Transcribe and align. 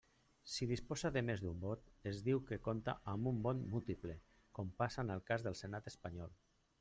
Si 0.51 0.67
disposa 0.69 1.11
de 1.17 1.21
més 1.27 1.43
d'un 1.43 1.59
vot, 1.65 1.83
es 2.13 2.23
diu 2.29 2.41
que 2.51 2.59
compta 2.69 2.95
amb 3.15 3.31
un 3.33 3.43
vot 3.49 3.61
múltiple, 3.75 4.15
com 4.59 4.73
passa 4.83 5.05
en 5.07 5.17
el 5.17 5.23
cas 5.29 5.47
del 5.49 5.59
Senat 5.65 5.93
espanyol. 5.97 6.35